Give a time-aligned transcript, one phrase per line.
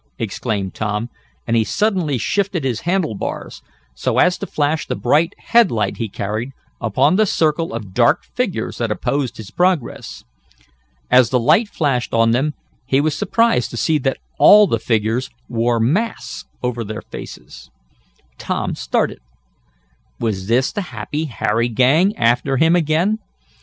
[0.17, 1.09] exclaimed Tom,
[1.45, 3.61] and he suddenly shifted his handle bars,
[3.93, 8.79] so as to flash the bright headlight he carried, upon the circle of dark figures
[8.79, 10.23] that opposed his progress.
[11.11, 12.55] As the light flashed on them
[12.87, 17.69] he was surprised to see that all the figures wore masks over their faces.
[18.39, 19.19] Tom started.
[20.19, 23.19] Was this the Happy Harry gang after him again?